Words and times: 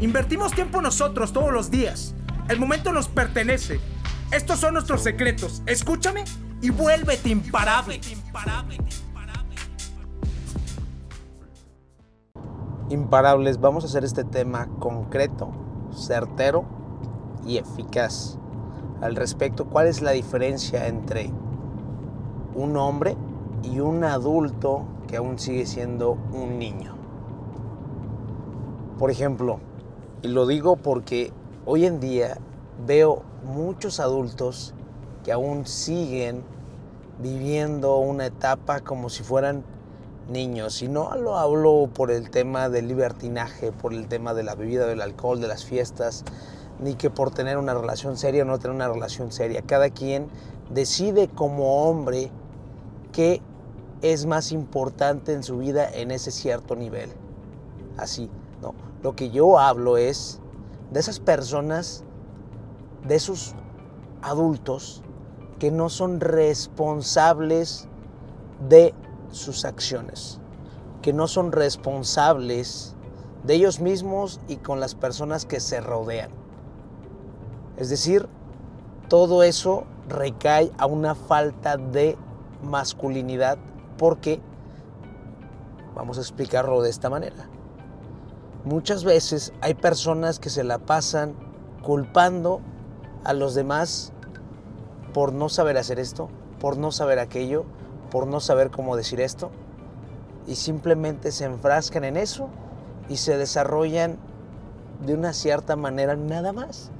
Invertimos 0.00 0.52
tiempo 0.52 0.80
nosotros 0.80 1.30
todos 1.34 1.52
los 1.52 1.70
días. 1.70 2.14
El 2.48 2.58
momento 2.58 2.90
nos 2.90 3.08
pertenece. 3.08 3.80
Estos 4.32 4.58
son 4.58 4.72
nuestros 4.72 5.02
secretos. 5.02 5.62
Escúchame 5.66 6.24
y 6.62 6.70
vuélvete 6.70 7.28
imparable. 7.28 8.00
Imparables, 12.88 13.60
vamos 13.60 13.84
a 13.84 13.88
hacer 13.88 14.02
este 14.04 14.24
tema 14.24 14.68
concreto, 14.78 15.52
certero 15.94 16.64
y 17.46 17.58
eficaz. 17.58 18.38
Al 19.02 19.16
respecto, 19.16 19.66
¿cuál 19.66 19.86
es 19.86 20.00
la 20.00 20.12
diferencia 20.12 20.86
entre 20.86 21.30
un 22.54 22.74
hombre 22.78 23.18
y 23.62 23.80
un 23.80 24.02
adulto 24.04 24.86
que 25.06 25.18
aún 25.18 25.38
sigue 25.38 25.66
siendo 25.66 26.12
un 26.32 26.58
niño? 26.58 26.96
Por 28.98 29.10
ejemplo, 29.10 29.60
y 30.22 30.28
lo 30.28 30.46
digo 30.46 30.76
porque 30.76 31.32
hoy 31.64 31.86
en 31.86 32.00
día 32.00 32.38
veo 32.86 33.22
muchos 33.44 34.00
adultos 34.00 34.74
que 35.24 35.32
aún 35.32 35.66
siguen 35.66 36.42
viviendo 37.22 37.98
una 37.98 38.26
etapa 38.26 38.80
como 38.80 39.08
si 39.08 39.22
fueran 39.22 39.64
niños. 40.28 40.82
Y 40.82 40.88
no 40.88 41.14
lo 41.16 41.36
hablo 41.36 41.88
por 41.92 42.10
el 42.10 42.30
tema 42.30 42.68
del 42.68 42.88
libertinaje, 42.88 43.72
por 43.72 43.92
el 43.92 44.08
tema 44.08 44.34
de 44.34 44.42
la 44.42 44.54
bebida, 44.54 44.86
del 44.86 45.00
alcohol, 45.00 45.40
de 45.40 45.48
las 45.48 45.64
fiestas, 45.64 46.24
ni 46.80 46.94
que 46.94 47.10
por 47.10 47.30
tener 47.30 47.58
una 47.58 47.74
relación 47.74 48.16
seria 48.16 48.42
o 48.42 48.46
no 48.46 48.58
tener 48.58 48.74
una 48.74 48.88
relación 48.88 49.32
seria. 49.32 49.62
Cada 49.62 49.90
quien 49.90 50.28
decide 50.70 51.28
como 51.28 51.88
hombre 51.88 52.30
qué 53.12 53.42
es 54.02 54.24
más 54.24 54.52
importante 54.52 55.32
en 55.32 55.42
su 55.42 55.58
vida 55.58 55.90
en 55.90 56.10
ese 56.10 56.30
cierto 56.30 56.76
nivel. 56.76 57.10
Así, 57.98 58.30
¿no? 58.60 58.74
Lo 59.02 59.16
que 59.16 59.30
yo 59.30 59.58
hablo 59.58 59.96
es 59.96 60.40
de 60.90 61.00
esas 61.00 61.20
personas, 61.20 62.04
de 63.06 63.14
esos 63.14 63.54
adultos 64.22 65.02
que 65.58 65.70
no 65.70 65.88
son 65.88 66.20
responsables 66.20 67.86
de 68.68 68.94
sus 69.30 69.64
acciones, 69.64 70.40
que 71.02 71.12
no 71.12 71.28
son 71.28 71.52
responsables 71.52 72.96
de 73.44 73.54
ellos 73.54 73.80
mismos 73.80 74.40
y 74.48 74.56
con 74.56 74.80
las 74.80 74.94
personas 74.94 75.46
que 75.46 75.60
se 75.60 75.80
rodean. 75.80 76.30
Es 77.76 77.88
decir, 77.88 78.28
todo 79.08 79.42
eso 79.42 79.84
recae 80.08 80.70
a 80.78 80.86
una 80.86 81.14
falta 81.14 81.76
de 81.76 82.16
masculinidad 82.62 83.58
porque, 83.96 84.40
vamos 85.94 86.18
a 86.18 86.20
explicarlo 86.20 86.82
de 86.82 86.90
esta 86.90 87.08
manera, 87.08 87.48
muchas 88.64 89.04
veces 89.04 89.52
hay 89.60 89.74
personas 89.74 90.38
que 90.38 90.50
se 90.50 90.64
la 90.64 90.78
pasan 90.78 91.34
culpando 91.82 92.60
a 93.24 93.32
los 93.32 93.54
demás 93.54 94.12
por 95.12 95.32
no 95.32 95.48
saber 95.48 95.76
hacer 95.78 95.98
esto, 95.98 96.28
por 96.60 96.76
no 96.76 96.92
saber 96.92 97.18
aquello, 97.18 97.64
por 98.10 98.26
no 98.26 98.40
saber 98.40 98.70
cómo 98.70 98.96
decir 98.96 99.20
esto, 99.20 99.50
y 100.46 100.56
simplemente 100.56 101.32
se 101.32 101.44
enfrascan 101.44 102.04
en 102.04 102.16
eso 102.16 102.48
y 103.08 103.16
se 103.16 103.36
desarrollan 103.36 104.18
de 105.04 105.14
una 105.14 105.32
cierta 105.32 105.76
manera 105.76 106.16
nada 106.16 106.52
más. 106.52 106.90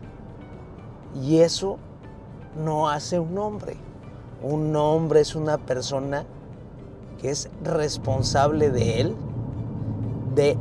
Y 1.14 1.40
eso 1.40 1.78
no 2.56 2.88
hace 2.88 3.18
un 3.18 3.36
hombre. 3.38 3.76
Un 4.42 4.74
hombre 4.76 5.20
es 5.20 5.34
una 5.34 5.58
persona 5.58 6.24
que 7.20 7.30
es 7.30 7.50
responsable 7.62 8.70
de 8.70 9.00
él, 9.00 9.16
de 10.34 10.56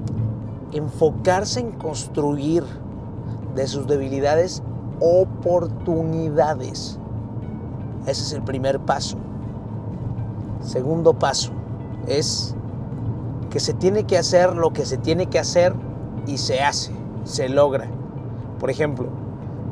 enfocarse 0.71 1.59
en 1.59 1.71
construir 1.71 2.63
de 3.55 3.67
sus 3.67 3.87
debilidades 3.87 4.63
oportunidades. 4.99 6.99
Ese 8.05 8.23
es 8.23 8.33
el 8.33 8.43
primer 8.43 8.79
paso. 8.79 9.17
Segundo 10.61 11.13
paso 11.13 11.51
es 12.07 12.55
que 13.49 13.59
se 13.59 13.73
tiene 13.73 14.05
que 14.05 14.17
hacer 14.17 14.55
lo 14.55 14.73
que 14.73 14.85
se 14.85 14.97
tiene 14.97 15.27
que 15.27 15.39
hacer 15.39 15.73
y 16.27 16.37
se 16.37 16.61
hace, 16.61 16.91
se 17.23 17.49
logra. 17.49 17.87
Por 18.59 18.69
ejemplo, 18.69 19.07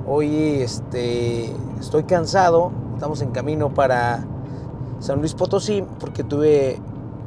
hoy 0.08 0.62
este, 0.62 1.52
estoy 1.80 2.04
cansado, 2.04 2.72
estamos 2.94 3.22
en 3.22 3.32
camino 3.32 3.74
para 3.74 4.26
San 5.00 5.20
Luis 5.20 5.34
Potosí 5.34 5.84
porque 6.00 6.24
tuve, 6.24 6.80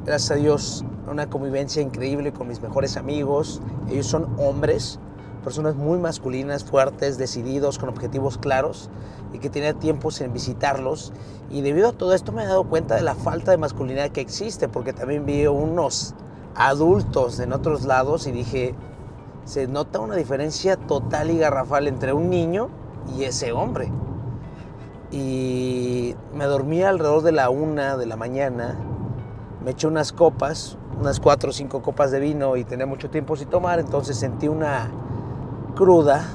gracias 0.04 0.30
a 0.32 0.34
Dios, 0.34 0.84
una 1.10 1.28
convivencia 1.28 1.82
increíble 1.82 2.32
con 2.32 2.48
mis 2.48 2.60
mejores 2.60 2.96
amigos. 2.96 3.60
Ellos 3.88 4.06
son 4.06 4.28
hombres, 4.38 4.98
personas 5.42 5.74
muy 5.74 5.98
masculinas, 5.98 6.64
fuertes, 6.64 7.18
decididos, 7.18 7.78
con 7.78 7.88
objetivos 7.88 8.38
claros 8.38 8.90
y 9.32 9.38
que 9.38 9.50
tenía 9.50 9.74
tiempo 9.74 10.10
sin 10.10 10.32
visitarlos. 10.32 11.12
Y 11.50 11.62
debido 11.62 11.88
a 11.88 11.92
todo 11.92 12.14
esto 12.14 12.32
me 12.32 12.44
he 12.44 12.46
dado 12.46 12.64
cuenta 12.64 12.94
de 12.94 13.02
la 13.02 13.14
falta 13.14 13.50
de 13.50 13.58
masculinidad 13.58 14.10
que 14.10 14.20
existe, 14.20 14.68
porque 14.68 14.92
también 14.92 15.26
vi 15.26 15.46
unos 15.46 16.14
adultos 16.54 17.40
en 17.40 17.52
otros 17.52 17.84
lados 17.84 18.26
y 18.26 18.32
dije, 18.32 18.74
se 19.44 19.66
nota 19.66 20.00
una 20.00 20.16
diferencia 20.16 20.76
total 20.76 21.30
y 21.30 21.38
garrafal 21.38 21.88
entre 21.88 22.12
un 22.12 22.30
niño 22.30 22.68
y 23.16 23.24
ese 23.24 23.52
hombre. 23.52 23.90
Y 25.10 26.14
me 26.34 26.44
dormí 26.44 26.82
alrededor 26.82 27.22
de 27.22 27.32
la 27.32 27.50
una 27.50 27.96
de 27.96 28.06
la 28.06 28.16
mañana, 28.16 28.78
me 29.64 29.72
eché 29.72 29.88
unas 29.88 30.12
copas, 30.12 30.78
unas 30.98 31.20
cuatro 31.20 31.50
o 31.50 31.52
cinco 31.52 31.82
copas 31.82 32.10
de 32.10 32.20
vino 32.20 32.56
y 32.56 32.64
tenía 32.64 32.86
mucho 32.86 33.10
tiempo 33.10 33.36
sin 33.36 33.48
tomar, 33.48 33.78
entonces 33.78 34.16
sentí 34.16 34.48
una 34.48 34.90
cruda, 35.74 36.26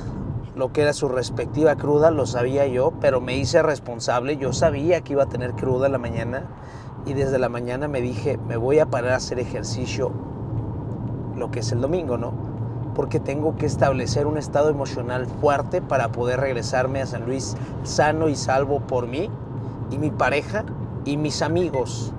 lo 0.56 0.72
que 0.72 0.82
era 0.82 0.94
su 0.94 1.10
respectiva 1.10 1.76
cruda, 1.76 2.12
lo 2.12 2.26
sabía 2.26 2.66
yo, 2.68 2.94
pero 3.02 3.22
me 3.22 3.36
hice 3.36 3.62
responsable, 3.62 4.38
yo 4.38 4.54
sabía 4.54 5.02
que 5.02 5.14
iba 5.14 5.24
a 5.24 5.28
tener 5.28 5.54
cruda 5.54 5.90
la 5.90 5.98
mañana 5.98 6.44
y 7.06 7.14
desde 7.14 7.38
la 7.38 7.50
mañana 7.50 7.88
me 7.88 8.02
dije, 8.02 8.38
me 8.38 8.58
voy 8.58 8.80
a 8.80 8.88
parar 8.88 9.12
a 9.12 9.16
hacer 9.18 9.40
ejercicio 9.40 10.12
lo 11.36 11.52
que 11.52 11.60
es 11.60 11.72
el 11.72 11.82
domingo, 11.82 12.18
¿no? 12.18 12.34
Porque 12.96 13.20
tengo 13.20 13.58
que 13.58 13.66
establecer 13.66 14.26
un 14.26 14.38
estado 14.38 14.70
emocional 14.70 15.26
fuerte 15.26 15.82
para 15.82 16.12
poder 16.12 16.40
regresarme 16.40 17.02
a 17.02 17.06
San 17.06 17.26
Luis 17.26 17.56
sano 17.84 18.30
y 18.30 18.36
salvo 18.36 18.80
por 18.80 19.08
mí 19.08 19.30
y 19.92 19.98
mi 19.98 20.12
pareja 20.12 20.64
y 21.04 21.18
mis 21.18 21.42
amigos. 21.42 22.14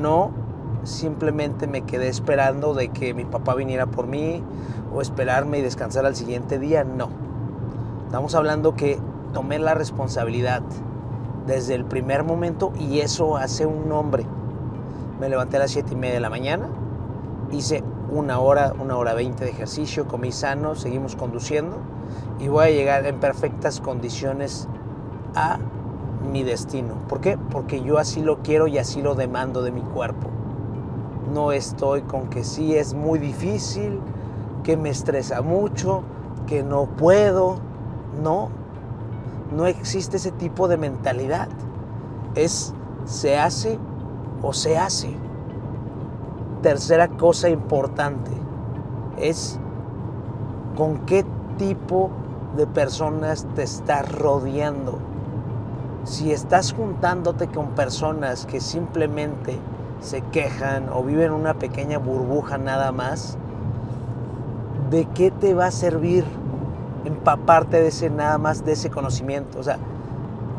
No 0.00 0.41
simplemente 0.84 1.66
me 1.66 1.82
quedé 1.82 2.08
esperando 2.08 2.74
de 2.74 2.88
que 2.88 3.14
mi 3.14 3.24
papá 3.24 3.54
viniera 3.54 3.86
por 3.86 4.06
mí 4.06 4.42
o 4.94 5.00
esperarme 5.00 5.58
y 5.58 5.62
descansar 5.62 6.06
al 6.06 6.16
siguiente 6.16 6.58
día, 6.58 6.84
no. 6.84 7.08
Estamos 8.06 8.34
hablando 8.34 8.74
que 8.74 8.98
tomé 9.32 9.58
la 9.58 9.74
responsabilidad 9.74 10.62
desde 11.46 11.74
el 11.74 11.84
primer 11.84 12.24
momento 12.24 12.72
y 12.78 13.00
eso 13.00 13.36
hace 13.36 13.66
un 13.66 13.90
hombre. 13.92 14.26
Me 15.20 15.28
levanté 15.28 15.56
a 15.56 15.60
las 15.60 15.70
7 15.70 15.92
y 15.92 15.96
media 15.96 16.14
de 16.14 16.20
la 16.20 16.30
mañana, 16.30 16.68
hice 17.50 17.82
una 18.10 18.38
hora, 18.38 18.74
una 18.78 18.96
hora 18.96 19.14
20 19.14 19.44
de 19.44 19.50
ejercicio, 19.50 20.06
comí 20.06 20.32
sano, 20.32 20.74
seguimos 20.74 21.16
conduciendo 21.16 21.76
y 22.38 22.48
voy 22.48 22.66
a 22.66 22.70
llegar 22.70 23.06
en 23.06 23.18
perfectas 23.20 23.80
condiciones 23.80 24.68
a 25.34 25.58
mi 26.30 26.42
destino. 26.42 26.94
¿Por 27.08 27.20
qué? 27.20 27.38
Porque 27.50 27.82
yo 27.82 27.98
así 27.98 28.20
lo 28.20 28.38
quiero 28.42 28.66
y 28.66 28.78
así 28.78 29.00
lo 29.00 29.14
demando 29.14 29.62
de 29.62 29.72
mi 29.72 29.82
cuerpo. 29.82 30.31
No 31.30 31.52
estoy 31.52 32.02
con 32.02 32.28
que 32.28 32.44
sí 32.44 32.74
es 32.74 32.94
muy 32.94 33.18
difícil, 33.18 34.00
que 34.62 34.76
me 34.76 34.90
estresa 34.90 35.42
mucho, 35.42 36.02
que 36.46 36.62
no 36.62 36.86
puedo. 36.86 37.56
No, 38.22 38.50
no 39.54 39.66
existe 39.66 40.16
ese 40.16 40.32
tipo 40.32 40.68
de 40.68 40.76
mentalidad. 40.76 41.48
Es 42.34 42.74
se 43.04 43.38
hace 43.38 43.78
o 44.42 44.52
se 44.52 44.78
hace. 44.78 45.14
Tercera 46.62 47.08
cosa 47.08 47.48
importante 47.48 48.30
es 49.18 49.58
con 50.76 50.98
qué 51.06 51.24
tipo 51.58 52.10
de 52.56 52.66
personas 52.66 53.46
te 53.54 53.62
estás 53.62 54.10
rodeando. 54.12 54.98
Si 56.04 56.32
estás 56.32 56.72
juntándote 56.72 57.48
con 57.48 57.70
personas 57.70 58.46
que 58.46 58.60
simplemente 58.60 59.58
se 60.02 60.20
quejan 60.20 60.88
o 60.92 61.02
viven 61.02 61.32
una 61.32 61.54
pequeña 61.54 61.98
burbuja 61.98 62.58
nada 62.58 62.92
más, 62.92 63.38
¿de 64.90 65.06
qué 65.06 65.30
te 65.30 65.54
va 65.54 65.66
a 65.66 65.70
servir 65.70 66.24
empaparte 67.04 67.80
de 67.80 67.88
ese 67.88 68.10
nada 68.10 68.36
más 68.36 68.64
de 68.64 68.72
ese 68.72 68.90
conocimiento? 68.90 69.58
O 69.58 69.62
sea, 69.62 69.78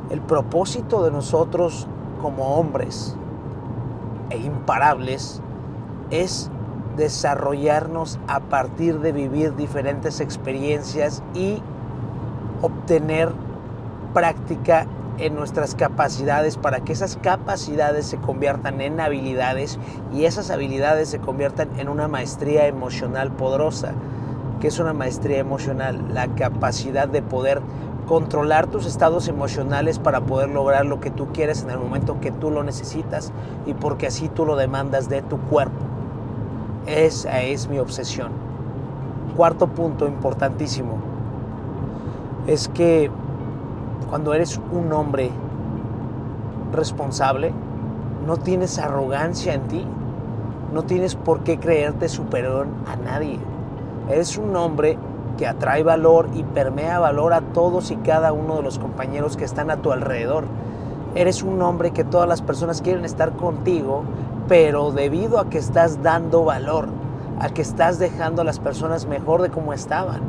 el 0.10 0.22
propósito 0.22 1.04
de 1.04 1.12
nosotros 1.12 1.88
como 2.22 2.56
hombres 2.56 3.16
e 4.30 4.38
imparables 4.38 5.42
es 6.10 6.50
desarrollarnos 6.96 8.20
a 8.28 8.40
partir 8.40 9.00
de 9.00 9.12
vivir 9.12 9.56
diferentes 9.56 10.22
experiencias 10.22 11.22
y 11.34 11.62
obtener 12.62 13.32
práctica 14.14 14.88
en 15.18 15.36
nuestras 15.36 15.76
capacidades 15.76 16.58
para 16.58 16.80
que 16.82 16.94
esas 16.94 17.18
capacidades 17.18 18.06
se 18.06 18.18
conviertan 18.18 18.82
en 18.82 19.00
habilidades 19.00 19.80
y 20.14 20.26
esas 20.26 20.50
habilidades 20.50 21.10
se 21.10 21.20
conviertan 21.20 21.70
en 21.78 21.90
una 21.90 22.08
maestría 22.08 22.68
emocional 22.68 23.32
poderosa. 23.32 23.94
que 24.60 24.68
es 24.70 24.80
una 24.80 24.94
maestría 24.94 25.40
emocional? 25.40 26.14
La 26.14 26.28
capacidad 26.36 27.10
de 27.10 27.22
poder 27.22 27.62
controlar 28.08 28.68
tus 28.68 28.86
estados 28.86 29.28
emocionales 29.28 30.00
para 30.00 30.22
poder 30.22 30.50
lograr 30.50 30.86
lo 30.86 31.02
que 31.02 31.12
tú 31.12 31.28
quieres 31.34 31.64
en 31.64 31.70
el 31.70 31.80
momento 31.80 32.22
que 32.22 32.32
tú 32.32 32.50
lo 32.50 32.64
necesitas 32.64 33.34
y 33.66 33.74
porque 33.74 34.08
así 34.08 34.30
tú 34.30 34.46
lo 34.46 34.56
demandas 34.56 35.10
de 35.10 35.22
tu 35.22 35.38
cuerpo. 35.38 35.84
Esa 36.86 37.42
es 37.42 37.68
mi 37.68 37.80
obsesión. 37.80 38.32
Cuarto 39.36 39.68
punto 39.68 40.08
importantísimo 40.08 40.98
es 42.46 42.68
que 42.68 43.10
cuando 44.04 44.34
eres 44.34 44.60
un 44.72 44.92
hombre 44.94 45.32
responsable, 46.72 47.54
no 48.26 48.38
tienes 48.38 48.80
arrogancia 48.80 49.54
en 49.54 49.62
ti, 49.68 49.86
no 50.74 50.84
tienes 50.84 51.16
por 51.16 51.42
qué 51.42 51.60
creerte 51.60 52.10
superior 52.10 52.68
a 52.88 52.96
nadie. 52.96 53.40
Eres 54.10 54.38
un 54.38 54.56
hombre 54.56 54.98
que 55.38 55.48
atrae 55.48 55.84
valor 55.84 56.30
y 56.34 56.44
permea 56.44 57.00
valor 57.00 57.34
a 57.34 57.42
todos 57.42 57.92
y 57.92 57.96
cada 57.98 58.34
uno 58.34 58.58
de 58.58 58.64
los 58.64 58.80
compañeros 58.80 59.38
que 59.38 59.46
están 59.46 59.72
a 59.72 59.78
tu 59.78 59.92
alrededor. 59.92 60.46
Eres 61.16 61.44
un 61.44 61.62
hombre 61.62 61.92
que 61.92 62.04
todas 62.04 62.28
las 62.28 62.42
personas 62.42 62.82
quieren 62.82 63.06
estar 63.06 63.34
contigo, 63.34 64.04
pero 64.48 64.92
debido 64.92 65.40
a 65.40 65.50
que 65.50 65.58
estás 65.58 66.02
dando 66.02 66.44
valor, 66.44 66.88
a 67.40 67.50
que 67.50 67.62
estás 67.62 68.00
dejando 68.00 68.42
a 68.42 68.46
las 68.46 68.60
personas 68.60 69.06
mejor 69.06 69.42
de 69.42 69.50
como 69.50 69.74
estaban, 69.74 70.22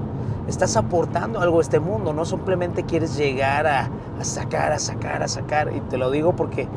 estás 0.48 0.76
aportando 0.76 1.40
algo 1.40 1.58
a 1.58 1.62
este 1.62 1.80
mundo, 1.80 2.12
no 2.12 2.24
simplemente 2.24 2.84
quieres 2.84 3.16
llegar 3.16 3.66
a, 3.66 3.90
sacar, 4.22 4.72
a 4.72 4.78
sacar, 4.78 5.22
a 5.22 5.28
sacar. 5.28 5.72
Y 5.74 5.80
te 5.80 5.98
lo 5.98 6.10
digo 6.10 6.34
porque 6.36 6.68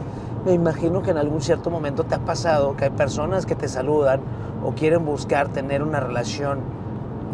me 0.45 0.53
imagino 0.53 1.01
que 1.01 1.11
en 1.11 1.17
algún 1.17 1.41
cierto 1.41 1.69
momento 1.69 2.03
te 2.03 2.15
ha 2.15 2.19
pasado 2.19 2.75
que 2.77 2.85
hay 2.85 2.91
personas 2.91 3.45
que 3.45 3.55
te 3.55 3.67
saludan 3.67 4.21
o 4.63 4.71
quieren 4.71 5.05
buscar 5.05 5.49
tener 5.49 5.83
una 5.83 5.99
relación 5.99 6.59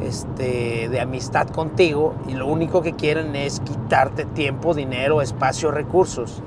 este, 0.02 0.90
de 0.90 1.00
amistad 1.00 1.48
contigo 1.48 2.16
y 2.28 2.34
lo 2.34 2.48
único 2.48 2.82
que 2.82 2.94
quieren 2.94 3.36
es 3.36 3.60
quitarte 3.60 4.26
tiempo, 4.26 4.74
dinero, 4.74 5.22
espacio, 5.22 5.72
recursos. 5.72 6.42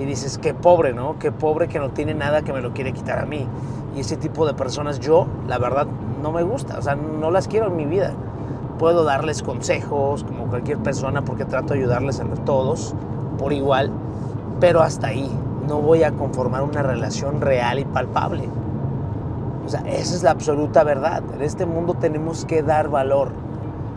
Y 0.00 0.04
dices, 0.04 0.38
qué 0.38 0.54
pobre, 0.54 0.92
¿no? 0.92 1.18
Qué 1.20 1.30
pobre 1.30 1.68
que 1.68 1.78
no 1.78 1.90
tiene 1.90 2.14
nada 2.14 2.42
que 2.42 2.52
me 2.52 2.60
lo 2.60 2.72
quiere 2.72 2.92
quitar 2.92 3.20
a 3.20 3.26
mí. 3.26 3.46
Y 3.94 4.00
ese 4.00 4.16
tipo 4.16 4.44
de 4.44 4.54
personas 4.54 4.98
yo, 4.98 5.28
la 5.46 5.58
verdad, 5.58 5.86
no 6.20 6.32
me 6.32 6.42
gusta, 6.42 6.78
o 6.78 6.82
sea, 6.82 6.96
no 6.96 7.30
las 7.30 7.46
quiero 7.46 7.68
en 7.68 7.76
mi 7.76 7.84
vida. 7.84 8.12
Puedo 8.78 9.04
darles 9.04 9.42
consejos 9.42 10.24
como 10.24 10.46
cualquier 10.46 10.78
persona 10.78 11.22
porque 11.22 11.44
trato 11.44 11.74
de 11.74 11.80
ayudarles 11.80 12.20
a 12.20 12.24
todos 12.44 12.94
por 13.38 13.52
igual, 13.52 13.90
pero 14.60 14.80
hasta 14.80 15.08
ahí. 15.08 15.30
No 15.68 15.80
voy 15.80 16.02
a 16.02 16.12
conformar 16.12 16.62
una 16.62 16.82
relación 16.82 17.40
real 17.40 17.78
y 17.78 17.84
palpable. 17.84 18.48
O 19.64 19.68
sea, 19.68 19.80
esa 19.80 20.14
es 20.14 20.22
la 20.22 20.32
absoluta 20.32 20.84
verdad. 20.84 21.22
En 21.34 21.42
este 21.42 21.64
mundo 21.64 21.94
tenemos 21.94 22.44
que 22.44 22.62
dar 22.62 22.88
valor. 22.88 23.30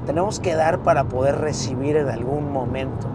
Tenemos 0.05 0.39
que 0.39 0.55
dar 0.55 0.79
para 0.79 1.03
poder 1.05 1.39
recibir 1.39 1.97
en 1.97 2.07
algún 2.07 2.53
momento. 2.53 3.07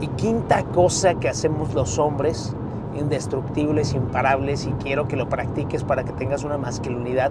Y 0.00 0.08
quinta 0.08 0.64
cosa 0.64 1.14
que 1.14 1.30
hacemos 1.30 1.72
los 1.72 1.98
hombres, 1.98 2.54
indestructibles, 2.94 3.94
imparables, 3.94 4.66
y 4.66 4.72
quiero 4.72 5.08
que 5.08 5.16
lo 5.16 5.28
practiques 5.28 5.84
para 5.84 6.04
que 6.04 6.12
tengas 6.12 6.44
una 6.44 6.58
masculinidad 6.58 7.30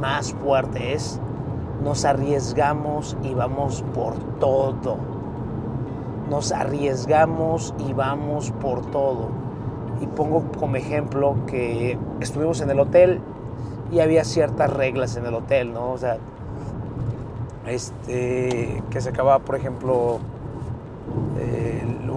más 0.00 0.34
fuerte, 0.34 0.92
es 0.92 1.20
nos 1.82 2.04
arriesgamos 2.04 3.16
y 3.22 3.34
vamos 3.34 3.84
por 3.94 4.14
todo. 4.38 4.96
Nos 6.30 6.52
arriesgamos 6.52 7.74
y 7.78 7.92
vamos 7.92 8.52
por 8.60 8.84
todo. 8.90 9.28
Y 10.00 10.06
pongo 10.06 10.44
como 10.58 10.76
ejemplo 10.76 11.34
que 11.46 11.98
estuvimos 12.20 12.60
en 12.60 12.70
el 12.70 12.80
hotel 12.80 13.20
y 13.90 14.00
había 14.00 14.24
ciertas 14.24 14.72
reglas 14.72 15.16
en 15.16 15.26
el 15.26 15.34
hotel, 15.34 15.72
¿no? 15.72 15.92
O 15.92 15.98
sea, 15.98 16.18
este, 17.66 18.82
que 18.90 19.00
se 19.00 19.08
acababa, 19.08 19.38
por 19.40 19.56
ejemplo, 19.56 20.20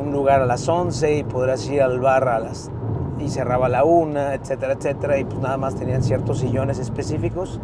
un 0.02 0.12
lugar 0.12 0.42
a 0.42 0.46
las 0.46 0.68
11 0.68 1.18
y 1.18 1.24
podrás 1.24 1.68
ir 1.70 1.82
al 1.82 2.00
bar 2.00 2.28
a 2.28 2.40
las 2.40 2.70
y 3.20 3.30
cerraba 3.30 3.68
a 3.68 3.70
la 3.70 3.84
una, 3.84 4.34
etcétera, 4.34 4.74
etcétera, 4.74 5.20
y 5.20 5.26
pues 5.26 5.40
nada 5.40 5.56
más 5.56 5.76
tenían 5.76 6.04
ciertos 6.04 6.40
sillones 6.40 6.80
específicos 6.80 7.60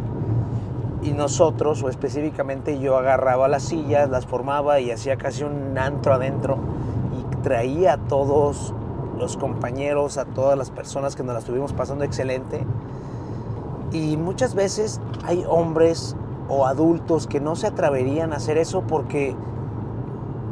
y 1.08 1.12
nosotros, 1.12 1.82
o 1.82 1.88
específicamente 1.88 2.78
yo 2.78 2.96
agarraba 2.96 3.48
las 3.48 3.62
sillas, 3.62 4.10
las 4.10 4.26
formaba 4.26 4.80
y 4.80 4.90
hacía 4.90 5.16
casi 5.16 5.42
un 5.42 5.76
antro 5.78 6.14
adentro 6.14 6.58
y 7.18 7.42
traía 7.42 7.94
a 7.94 7.96
todos 7.96 8.74
los 9.18 9.36
compañeros, 9.36 10.18
a 10.18 10.26
todas 10.26 10.56
las 10.56 10.70
personas 10.70 11.16
que 11.16 11.22
nos 11.22 11.32
la 11.32 11.40
estuvimos 11.40 11.72
pasando 11.72 12.04
excelente. 12.04 12.64
Y 13.92 14.16
muchas 14.16 14.54
veces 14.54 15.00
hay 15.24 15.44
hombres 15.48 16.14
o 16.48 16.66
adultos 16.66 17.26
que 17.26 17.40
no 17.40 17.56
se 17.56 17.66
atreverían 17.66 18.32
a 18.32 18.36
hacer 18.36 18.58
eso 18.58 18.82
porque 18.82 19.34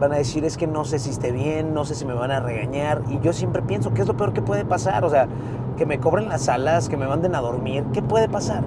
van 0.00 0.12
a 0.12 0.16
decir 0.16 0.44
es 0.44 0.56
que 0.56 0.66
no 0.66 0.84
sé 0.84 0.98
si 0.98 1.10
esté 1.10 1.32
bien, 1.32 1.74
no 1.74 1.84
sé 1.84 1.94
si 1.94 2.04
me 2.06 2.14
van 2.14 2.30
a 2.30 2.40
regañar. 2.40 3.02
Y 3.08 3.20
yo 3.20 3.32
siempre 3.32 3.62
pienso, 3.62 3.92
¿qué 3.92 4.02
es 4.02 4.08
lo 4.08 4.16
peor 4.16 4.32
que 4.32 4.42
puede 4.42 4.64
pasar? 4.64 5.04
O 5.04 5.10
sea, 5.10 5.28
que 5.76 5.84
me 5.84 6.00
cobren 6.00 6.28
las 6.28 6.48
alas, 6.48 6.88
que 6.88 6.96
me 6.96 7.06
manden 7.06 7.34
a 7.34 7.40
dormir, 7.40 7.84
¿qué 7.92 8.00
puede 8.02 8.28
pasar? 8.28 8.64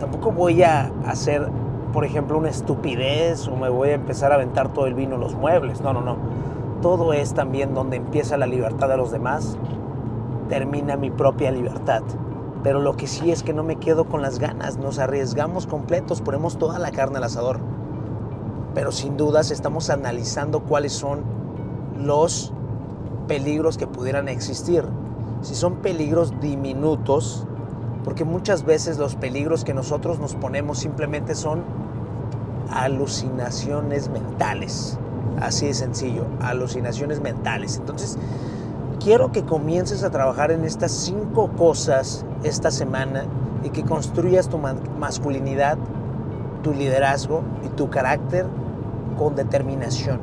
Tampoco 0.00 0.30
voy 0.30 0.62
a 0.62 0.92
hacer, 1.06 1.48
por 1.92 2.04
ejemplo, 2.04 2.38
una 2.38 2.50
estupidez 2.50 3.48
o 3.48 3.56
me 3.56 3.68
voy 3.68 3.90
a 3.90 3.94
empezar 3.94 4.32
a 4.32 4.36
aventar 4.36 4.72
todo 4.72 4.86
el 4.86 4.94
vino 4.94 5.16
en 5.16 5.20
los 5.20 5.34
muebles. 5.34 5.80
No, 5.80 5.92
no, 5.92 6.00
no. 6.00 6.16
Todo 6.82 7.12
es 7.12 7.34
también 7.34 7.74
donde 7.74 7.96
empieza 7.96 8.36
la 8.36 8.46
libertad 8.46 8.88
de 8.88 8.96
los 8.96 9.10
demás, 9.10 9.58
termina 10.48 10.96
mi 10.96 11.10
propia 11.10 11.50
libertad. 11.50 12.02
Pero 12.62 12.80
lo 12.80 12.96
que 12.96 13.06
sí 13.06 13.32
es 13.32 13.42
que 13.42 13.52
no 13.52 13.64
me 13.64 13.76
quedo 13.76 14.04
con 14.04 14.22
las 14.22 14.38
ganas, 14.38 14.78
nos 14.78 14.98
arriesgamos 14.98 15.66
completos, 15.66 16.20
ponemos 16.20 16.58
toda 16.58 16.78
la 16.78 16.92
carne 16.92 17.18
al 17.18 17.24
asador. 17.24 17.58
Pero 18.74 18.92
sin 18.92 19.16
dudas 19.16 19.50
estamos 19.50 19.90
analizando 19.90 20.60
cuáles 20.60 20.92
son 20.92 21.22
los 21.96 22.52
peligros 23.26 23.76
que 23.76 23.88
pudieran 23.88 24.28
existir. 24.28 24.84
Si 25.40 25.56
son 25.56 25.76
peligros 25.76 26.38
diminutos, 26.40 27.47
porque 28.08 28.24
muchas 28.24 28.64
veces 28.64 28.96
los 28.96 29.16
peligros 29.16 29.64
que 29.64 29.74
nosotros 29.74 30.18
nos 30.18 30.34
ponemos 30.34 30.78
simplemente 30.78 31.34
son 31.34 31.62
alucinaciones 32.72 34.08
mentales. 34.08 34.98
Así 35.42 35.66
de 35.66 35.74
sencillo, 35.74 36.24
alucinaciones 36.40 37.20
mentales. 37.20 37.76
Entonces, 37.76 38.16
quiero 38.98 39.30
que 39.30 39.44
comiences 39.44 40.04
a 40.04 40.10
trabajar 40.10 40.52
en 40.52 40.64
estas 40.64 40.90
cinco 40.90 41.50
cosas 41.50 42.24
esta 42.44 42.70
semana 42.70 43.24
y 43.62 43.68
que 43.68 43.82
construyas 43.82 44.48
tu 44.48 44.56
masculinidad, 44.56 45.76
tu 46.62 46.72
liderazgo 46.72 47.42
y 47.62 47.68
tu 47.76 47.90
carácter 47.90 48.46
con 49.18 49.36
determinación, 49.36 50.18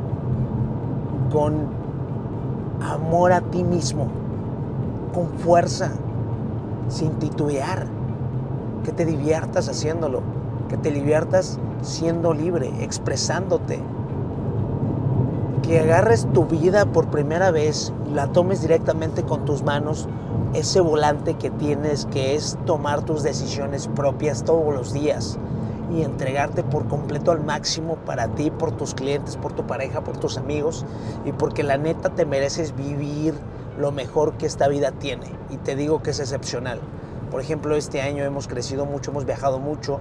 con 1.32 1.68
amor 2.82 3.32
a 3.32 3.42
ti 3.42 3.64
mismo, 3.64 4.08
con 5.14 5.28
fuerza, 5.38 5.92
sin 6.88 7.12
titubear, 7.14 7.88
que 8.84 8.92
te 8.92 9.06
diviertas 9.06 9.68
haciéndolo, 9.70 10.22
que 10.70 10.78
te 10.78 10.92
diviertas 10.92 11.60
siendo 11.82 12.34
libre, 12.34 12.72
expresándote, 12.82 13.80
que 15.64 15.80
agarres 15.80 16.28
tu 16.34 16.46
vida 16.46 16.86
por 16.86 17.08
primera 17.08 17.50
vez, 17.52 17.92
la 18.14 18.28
tomes 18.28 18.62
directamente 18.62 19.24
con 19.24 19.46
tus 19.46 19.64
manos, 19.64 20.08
ese 20.54 20.80
volante 20.80 21.34
que 21.34 21.50
tienes 21.50 22.06
que 22.06 22.36
es 22.36 22.58
tomar 22.66 23.02
tus 23.02 23.24
decisiones 23.24 23.88
propias 23.88 24.44
todos 24.44 24.74
los 24.74 24.94
días 24.94 25.40
y 25.92 26.04
entregarte 26.04 26.64
por 26.64 26.88
completo 26.88 27.32
al 27.32 27.44
máximo 27.44 27.96
para 28.06 28.28
ti, 28.30 28.52
por 28.52 28.72
tus 28.72 28.94
clientes, 28.94 29.38
por 29.38 29.54
tu 29.54 29.66
pareja, 29.66 30.02
por 30.02 30.18
tus 30.18 30.38
amigos 30.38 30.86
y 31.26 31.32
porque 31.32 31.64
la 31.64 31.78
neta 31.78 32.10
te 32.10 32.26
mereces 32.26 32.76
vivir 32.76 33.34
lo 33.78 33.92
mejor 33.92 34.34
que 34.34 34.46
esta 34.46 34.68
vida 34.68 34.92
tiene 34.92 35.28
y 35.50 35.58
te 35.58 35.76
digo 35.76 36.02
que 36.02 36.12
es 36.12 36.20
excepcional. 36.20 36.80
Por 37.32 37.42
ejemplo, 37.42 37.76
este 37.76 38.02
año 38.02 38.24
hemos 38.24 38.48
crecido 38.48 38.86
mucho, 38.86 39.12
hemos 39.12 39.26
viajado 39.26 39.60
mucho, 39.60 40.00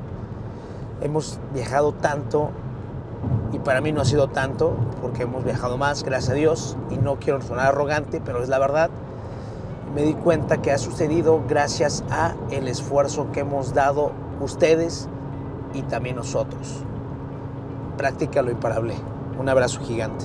hemos 1.01 1.39
viajado 1.53 1.93
tanto 1.93 2.51
y 3.53 3.59
para 3.59 3.81
mí 3.81 3.93
no 3.93 4.01
ha 4.01 4.05
sido 4.05 4.29
tanto 4.29 4.77
porque 5.01 5.23
hemos 5.23 5.45
viajado 5.45 5.79
más, 5.79 6.03
gracias 6.03 6.31
a 6.31 6.35
Dios, 6.35 6.77
y 6.91 6.97
no 6.97 7.17
quiero 7.19 7.41
sonar 7.41 7.67
arrogante, 7.67 8.21
pero 8.25 8.43
es 8.43 8.49
la 8.49 8.59
verdad. 8.59 8.91
Me 9.95 10.03
di 10.03 10.15
cuenta 10.15 10.61
que 10.61 10.73
ha 10.73 10.79
sucedido 10.79 11.43
gracias 11.49 12.03
a 12.11 12.35
el 12.51 12.67
esfuerzo 12.67 13.31
que 13.33 13.41
hemos 13.41 13.75
dado 13.75 14.13
ustedes 14.41 15.09
y 15.73 15.83
también 15.83 16.17
nosotros. 16.17 16.85
Practica 17.97 18.43
lo 18.43 18.51
imparable. 18.51 18.95
Un 19.39 19.49
abrazo 19.49 19.81
gigante. 19.81 20.25